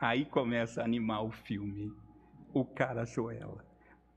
[0.00, 1.92] Aí começa a animar o filme.
[2.54, 3.64] O cara achou ela.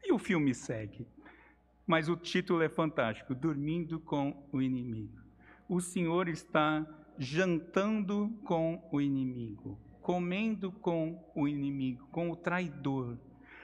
[0.01, 1.05] E o filme segue.
[1.85, 5.21] Mas o título é fantástico: Dormindo com o inimigo.
[5.67, 6.85] O Senhor está
[7.17, 13.17] jantando com o inimigo comendo com o inimigo, com o traidor.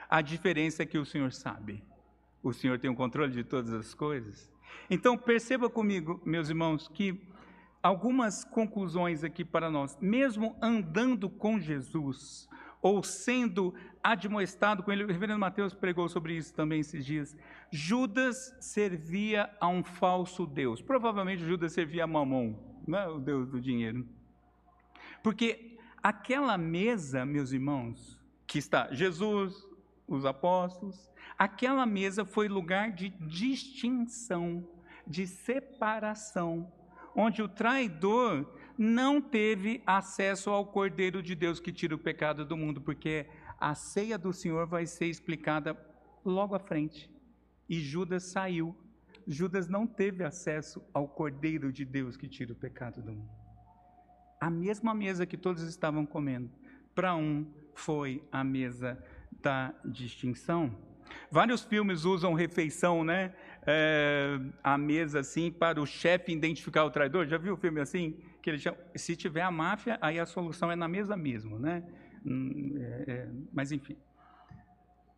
[0.08, 1.84] A diferença é que o Senhor sabe.
[2.42, 4.50] O Senhor tem o controle de todas as coisas.
[4.88, 7.20] Então, perceba comigo, meus irmãos, que
[7.82, 9.96] algumas conclusões aqui para nós.
[10.00, 12.48] Mesmo andando com Jesus,
[12.82, 15.04] ou sendo admoestado com ele.
[15.04, 17.36] O reverendo Mateus pregou sobre isso também esses dias.
[17.70, 20.80] Judas servia a um falso Deus.
[20.80, 22.54] Provavelmente Judas servia a Mamon,
[22.86, 23.06] né?
[23.06, 24.06] o Deus do dinheiro.
[25.22, 25.69] Porque
[26.02, 29.66] aquela mesa, meus irmãos, que está Jesus,
[30.06, 34.66] os apóstolos, aquela mesa foi lugar de distinção,
[35.06, 36.72] de separação,
[37.14, 38.46] onde o traidor
[38.76, 43.26] não teve acesso ao Cordeiro de Deus que tira o pecado do mundo, porque
[43.58, 45.76] a ceia do Senhor vai ser explicada
[46.24, 47.10] logo à frente.
[47.68, 48.74] E Judas saiu.
[49.26, 53.39] Judas não teve acesso ao Cordeiro de Deus que tira o pecado do mundo.
[54.40, 56.50] A mesma mesa que todos estavam comendo,
[56.94, 58.98] para um foi a mesa
[59.42, 60.74] da distinção.
[61.30, 63.34] Vários filmes usam refeição, né?
[63.66, 67.26] É, a mesa assim para o chefe identificar o traidor.
[67.26, 68.16] Já viu o filme assim?
[68.42, 71.82] Que ele chama, se tiver a máfia, aí a solução é na mesa mesmo, né?
[72.24, 73.96] Hum, é, é, mas enfim.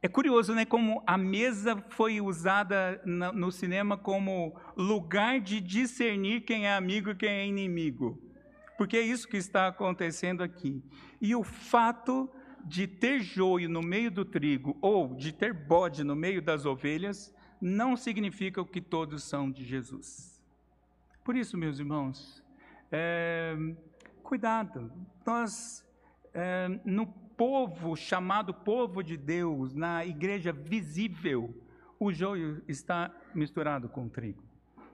[0.04, 6.66] É curioso, né, como a mesa foi usada no cinema como lugar de discernir quem
[6.66, 8.20] é amigo e quem é inimigo.
[8.82, 10.82] Porque é isso que está acontecendo aqui.
[11.20, 12.28] E o fato
[12.64, 17.32] de ter joio no meio do trigo ou de ter bode no meio das ovelhas
[17.60, 20.42] não significa que todos são de Jesus.
[21.22, 22.42] Por isso, meus irmãos,
[22.90, 23.54] é,
[24.20, 24.92] cuidado.
[25.24, 25.88] Nós,
[26.34, 31.54] é, no povo chamado povo de Deus, na igreja visível,
[32.00, 34.42] o joio está misturado com o trigo.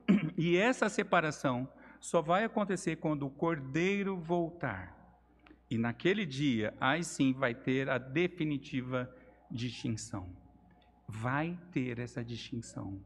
[0.37, 1.67] E essa separação
[2.01, 4.97] só vai acontecer quando o cordeiro voltar.
[5.71, 9.15] E naquele dia, aí sim vai ter a definitiva
[9.51, 10.29] distinção.
[11.07, 13.01] Vai ter essa distinção.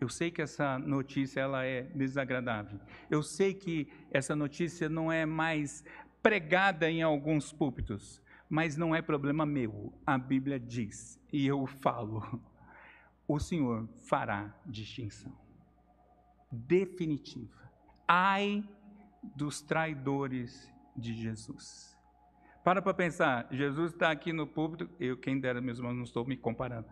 [0.00, 2.78] Eu sei que essa notícia ela é desagradável.
[3.10, 5.84] Eu sei que essa notícia não é mais
[6.22, 9.92] pregada em alguns púlpitos, mas não é problema meu.
[10.06, 12.40] A Bíblia diz e eu falo.
[13.28, 15.46] O Senhor fará distinção
[16.50, 17.65] definitiva.
[18.06, 18.64] Ai
[19.34, 21.96] dos traidores de Jesus.
[22.62, 26.24] Para para pensar, Jesus está aqui no púlpito, eu, quem dera, meus irmãos, não estou
[26.24, 26.86] me comparando,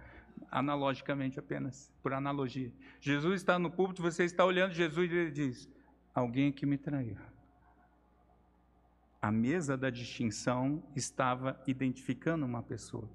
[0.51, 2.73] analogicamente apenas, por analogia.
[3.01, 5.69] Jesus está no púlpito, você está olhando Jesus e ele diz:
[6.15, 7.17] Alguém que me traiu.
[9.21, 13.11] A mesa da distinção estava identificando uma pessoa.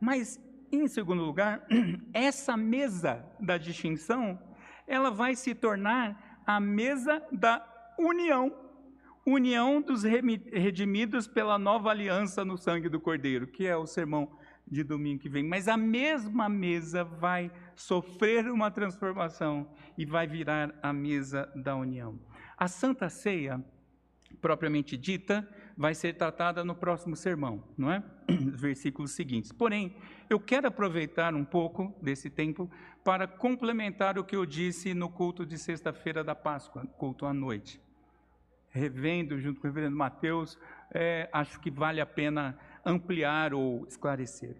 [0.00, 0.40] Mas,
[0.72, 1.64] em segundo lugar,
[2.12, 4.40] essa mesa da distinção,
[4.88, 7.64] ela vai se tornar a mesa da
[7.98, 8.62] união
[9.24, 14.30] união dos redimidos pela nova aliança no sangue do Cordeiro, que é o sermão
[14.66, 15.44] de domingo que vem.
[15.44, 22.18] Mas a mesma mesa vai sofrer uma transformação e vai virar a mesa da união.
[22.56, 23.62] A Santa Ceia,
[24.40, 28.02] propriamente dita, vai ser tratada no próximo sermão, não é?
[28.28, 29.52] Versículos seguintes.
[29.52, 29.96] Porém,
[30.28, 32.70] eu quero aproveitar um pouco desse tempo
[33.04, 37.80] para complementar o que eu disse no culto de sexta-feira da Páscoa, culto à noite
[38.72, 40.58] revendo junto com o reverendo Mateus,
[40.92, 44.56] é, acho que vale a pena ampliar ou esclarecer.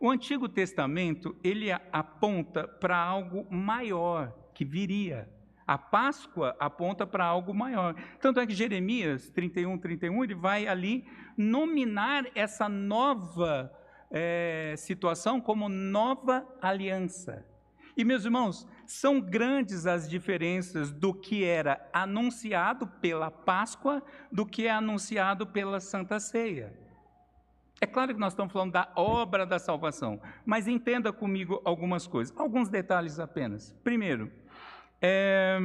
[0.00, 5.28] O Antigo Testamento, ele aponta para algo maior que viria.
[5.66, 7.94] A Páscoa aponta para algo maior.
[8.20, 11.04] Tanto é que Jeremias 31, 31, ele vai ali
[11.36, 13.72] nominar essa nova
[14.10, 17.44] é, situação como nova aliança.
[17.96, 24.66] E, meus irmãos, são grandes as diferenças do que era anunciado pela Páscoa do que
[24.66, 26.78] é anunciado pela Santa Ceia.
[27.80, 32.34] É claro que nós estamos falando da obra da salvação, mas entenda comigo algumas coisas,
[32.38, 33.74] alguns detalhes apenas.
[33.82, 34.30] Primeiro,
[35.00, 35.58] é,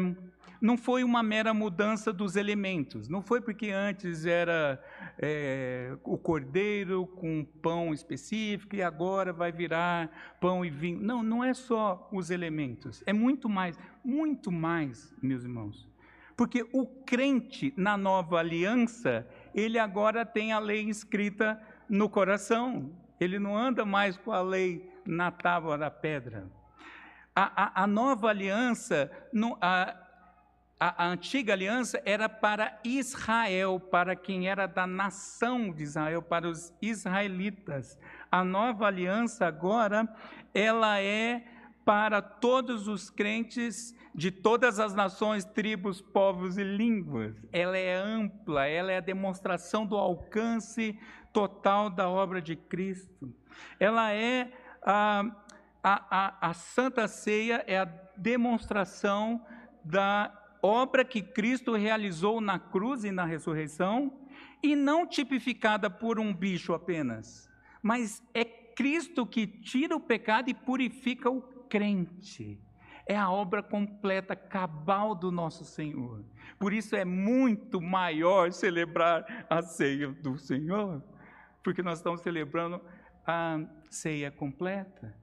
[0.62, 3.10] não foi uma mera mudança dos elementos.
[3.10, 4.82] Não foi porque antes era
[5.18, 11.02] é, o cordeiro com pão específico e agora vai virar pão e vinho.
[11.02, 13.04] Não, não é só os elementos.
[13.08, 15.90] É muito mais, muito mais, meus irmãos.
[16.38, 21.60] Porque o crente na nova aliança, ele agora tem a lei escrita
[21.90, 22.92] no coração.
[23.20, 26.48] Ele não anda mais com a lei na tábua da pedra.
[27.36, 29.96] A, a, a nova aliança, no, a,
[30.84, 36.50] a, a, antiga aliança era para Israel, para quem era da nação de Israel, para
[36.50, 38.00] os israelitas.
[38.32, 40.12] A nova aliança agora,
[40.56, 41.46] ela é
[41.86, 47.36] para todos os crentes de todas as nações, tribos, povos e línguas.
[47.52, 51.00] Ela é ampla, ela é a demonstração do alcance
[51.32, 53.32] total da obra de Cristo.
[53.80, 54.52] Ela é
[54.82, 55.26] a,
[55.84, 57.86] a, a, a Santa Ceia, é a
[58.18, 59.46] demonstração
[59.84, 64.14] da obra que Cristo realizou na cruz e na ressurreição,
[64.64, 67.50] e não tipificada por um bicho apenas,
[67.82, 72.60] mas é Cristo que tira o pecado e purifica o crente.
[73.08, 76.24] É a obra completa, cabal do nosso Senhor.
[76.60, 81.04] Por isso é muito maior celebrar a ceia do Senhor,
[81.64, 82.80] porque nós estamos celebrando
[83.26, 83.60] a
[83.90, 85.16] ceia completa.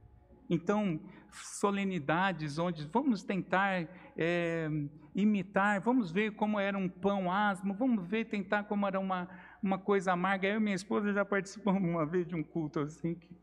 [0.49, 4.69] Então, solenidades onde vamos tentar é,
[5.15, 9.29] imitar, vamos ver como era um pão asmo, vamos ver, tentar como era uma,
[9.63, 10.49] uma coisa amarga.
[10.49, 13.37] Eu e minha esposa já participamos uma vez de um culto assim, que,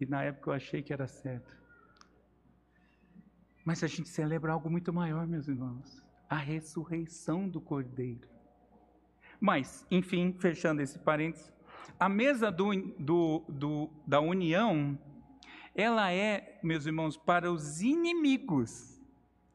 [0.00, 1.58] e na época eu achei que era certo.
[3.64, 8.28] Mas a gente celebra algo muito maior, meus irmãos: a ressurreição do Cordeiro.
[9.38, 11.52] Mas, enfim, fechando esse parênteses,
[11.98, 14.98] a mesa do, do, do, da união
[15.80, 19.00] ela é, meus irmãos, para os inimigos.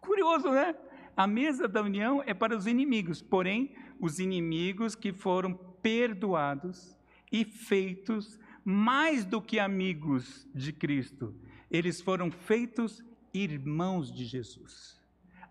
[0.01, 0.76] Curioso, né?
[1.15, 6.97] A mesa da união é para os inimigos, porém, os inimigos que foram perdoados
[7.32, 11.34] e feitos mais do que amigos de Cristo,
[11.69, 14.99] eles foram feitos irmãos de Jesus.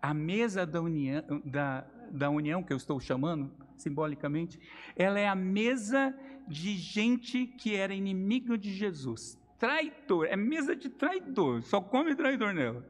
[0.01, 4.59] A mesa da união, da, da união que eu estou chamando, simbolicamente,
[4.95, 6.13] ela é a mesa
[6.47, 12.53] de gente que era inimigo de Jesus, traidor, é mesa de traidor, só come traidor
[12.53, 12.85] nela.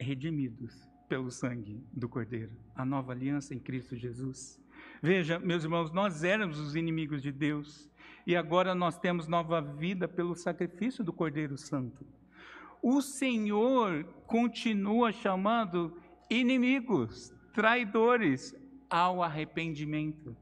[0.00, 4.58] Redimidos pelo sangue do Cordeiro, a nova aliança em Cristo Jesus.
[5.02, 7.90] Veja, meus irmãos, nós éramos os inimigos de Deus
[8.26, 12.06] e agora nós temos nova vida pelo sacrifício do Cordeiro Santo.
[12.82, 18.56] O Senhor continua chamando inimigos, traidores
[18.88, 20.34] ao arrependimento,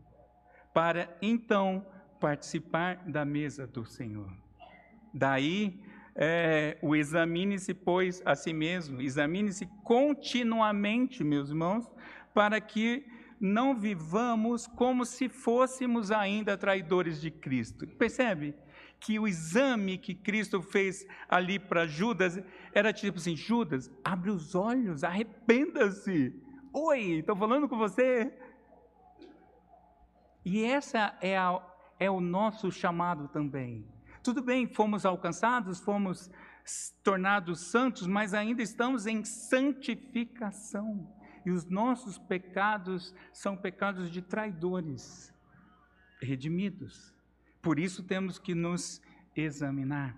[0.72, 1.84] para então
[2.20, 4.41] participar da mesa do Senhor.
[5.12, 5.80] Daí
[6.14, 11.90] é, o examine-se, pois, a si mesmo, examine-se continuamente, meus irmãos,
[12.34, 13.06] para que
[13.40, 17.86] não vivamos como se fôssemos ainda traidores de Cristo.
[17.86, 18.54] Percebe?
[19.00, 22.40] Que o exame que Cristo fez ali para Judas
[22.72, 26.40] era tipo assim: Judas, abre os olhos, arrependa-se.
[26.72, 28.32] Oi, estou falando com você.
[30.44, 31.60] E essa é, a,
[31.98, 33.84] é o nosso chamado também
[34.22, 36.30] tudo bem, fomos alcançados, fomos
[37.02, 41.12] tornados santos, mas ainda estamos em santificação.
[41.44, 45.34] E os nossos pecados são pecados de traidores,
[46.20, 47.12] redimidos.
[47.60, 49.02] Por isso temos que nos
[49.34, 50.16] examinar.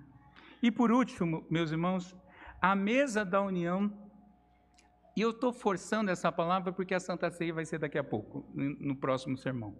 [0.62, 2.14] E por último, meus irmãos,
[2.60, 3.92] a mesa da união,
[5.16, 8.46] e eu estou forçando essa palavra porque a Santa Ceia vai ser daqui a pouco,
[8.54, 9.76] no próximo sermão.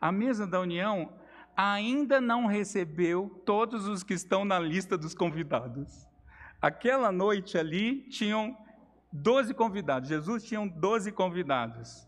[0.00, 1.18] A mesa da união
[1.56, 6.06] ainda não recebeu todos os que estão na lista dos convidados.
[6.60, 8.56] Aquela noite ali tinham
[9.12, 12.06] 12 convidados, Jesus tinha 12 convidados.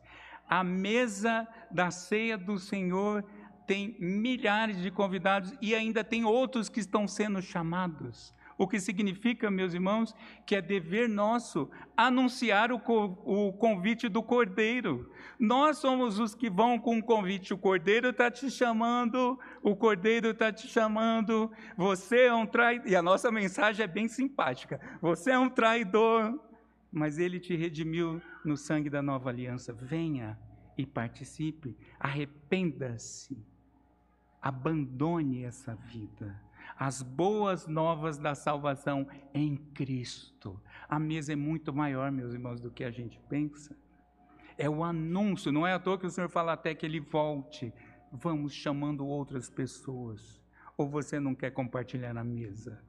[0.48, 3.24] A mesa da ceia do Senhor
[3.66, 8.34] tem milhares de convidados e ainda tem outros que estão sendo chamados.
[8.58, 10.12] O que significa, meus irmãos,
[10.44, 12.80] que é dever nosso anunciar o,
[13.24, 15.08] o convite do Cordeiro.
[15.38, 17.54] Nós somos os que vão com o convite.
[17.54, 21.52] O Cordeiro está te chamando, o Cordeiro está te chamando.
[21.76, 22.88] Você é um traidor.
[22.90, 24.80] E a nossa mensagem é bem simpática.
[25.00, 26.36] Você é um traidor,
[26.90, 29.72] mas ele te redimiu no sangue da nova aliança.
[29.72, 30.36] Venha
[30.76, 31.76] e participe.
[32.00, 33.38] Arrependa-se.
[34.42, 36.47] Abandone essa vida
[36.78, 40.60] as boas novas da salvação em Cristo.
[40.88, 43.76] A mesa é muito maior, meus irmãos, do que a gente pensa.
[44.56, 47.72] É o anúncio, não é à toa que o Senhor fala até que ele volte.
[48.12, 50.40] Vamos chamando outras pessoas.
[50.76, 52.80] Ou você não quer compartilhar na mesa?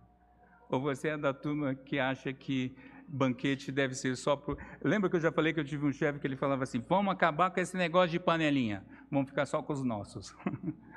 [0.70, 2.76] Ou você é da turma que acha que
[3.08, 4.58] banquete deve ser só por.
[4.84, 7.12] Lembra que eu já falei que eu tive um chefe que ele falava assim: vamos
[7.12, 10.36] acabar com esse negócio de panelinha, vamos ficar só com os nossos.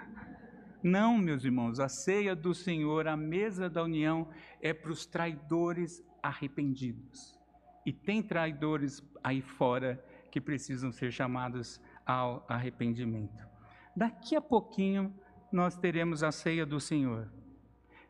[0.83, 4.29] Não, meus irmãos, a ceia do Senhor, a mesa da união,
[4.61, 7.39] é para os traidores arrependidos.
[7.87, 13.47] E tem traidores aí fora que precisam ser chamados ao arrependimento.
[13.95, 15.15] Daqui a pouquinho
[15.53, 17.31] nós teremos a ceia do Senhor.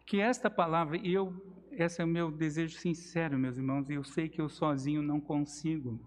[0.06, 1.34] Que esta palavra, e eu,
[1.72, 5.20] esse é o meu desejo sincero, meus irmãos, e eu sei que eu sozinho não
[5.20, 6.00] consigo,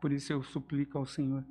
[0.00, 1.44] por isso eu suplico ao Senhor,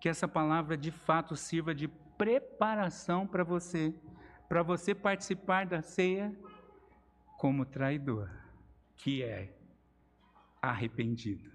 [0.00, 1.90] que essa palavra de fato sirva de
[2.20, 3.94] preparação para você,
[4.46, 6.38] para você participar da ceia
[7.38, 8.28] como traidor,
[8.94, 9.56] que é
[10.60, 11.50] arrependido,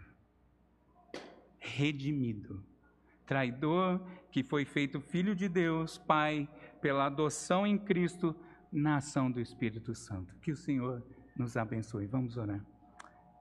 [1.59, 2.65] redimido.
[3.27, 4.01] Traidor
[4.31, 6.49] que foi feito filho de Deus, Pai,
[6.81, 8.35] pela adoção em Cristo,
[8.71, 10.35] na ação do Espírito Santo.
[10.37, 11.05] Que o Senhor
[11.35, 12.07] nos abençoe.
[12.07, 12.65] Vamos orar.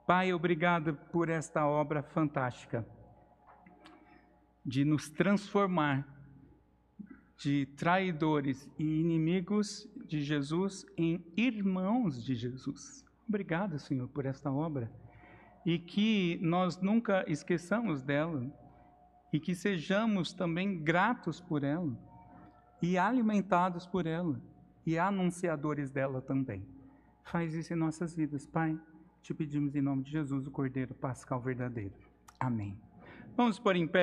[0.07, 2.87] Pai, obrigado por esta obra fantástica
[4.63, 6.14] de nos transformar
[7.37, 13.05] de traidores e inimigos de Jesus em irmãos de Jesus.
[13.29, 14.91] Obrigado, Senhor, por esta obra.
[15.65, 18.47] E que nós nunca esqueçamos dela
[19.33, 21.97] e que sejamos também gratos por ela
[22.81, 24.41] e alimentados por ela
[24.87, 26.63] e anunciadores dela também.
[27.25, 28.79] Faz isso em nossas vidas, Pai.
[29.23, 31.95] Te pedimos em nome de Jesus, o Cordeiro Pascal verdadeiro.
[32.39, 32.79] Amém.
[33.35, 34.03] Vamos por em pé.